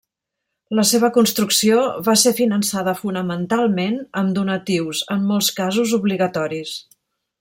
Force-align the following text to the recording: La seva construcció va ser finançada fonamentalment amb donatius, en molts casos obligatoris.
La 0.77 0.83
seva 0.91 1.09
construcció 1.17 1.81
va 2.07 2.15
ser 2.21 2.33
finançada 2.39 2.95
fonamentalment 3.01 3.99
amb 4.23 4.35
donatius, 4.39 5.03
en 5.17 5.29
molts 5.33 5.51
casos 5.61 5.95
obligatoris. 6.03 6.75